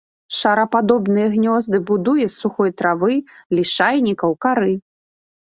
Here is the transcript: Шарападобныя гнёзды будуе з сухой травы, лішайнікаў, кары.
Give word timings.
Шарападобныя 0.35 1.27
гнёзды 1.35 1.81
будуе 1.89 2.25
з 2.31 2.31
сухой 2.41 2.73
травы, 2.81 3.13
лішайнікаў, 3.59 4.37
кары. 4.49 4.73